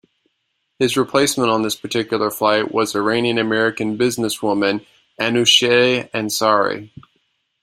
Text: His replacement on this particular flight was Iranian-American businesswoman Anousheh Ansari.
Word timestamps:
His 0.79 0.97
replacement 0.97 1.51
on 1.51 1.61
this 1.61 1.75
particular 1.75 2.31
flight 2.31 2.73
was 2.73 2.95
Iranian-American 2.95 3.99
businesswoman 3.99 4.83
Anousheh 5.19 6.09
Ansari. 6.09 6.89